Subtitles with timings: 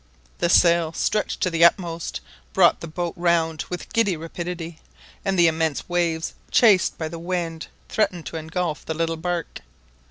[0.39, 2.21] The sail, stretched to the utmost,
[2.53, 4.79] brought the boat round with giddy rapidity,
[5.23, 9.59] and the immense waves, chased by the wind, threatened to engulf the little bark.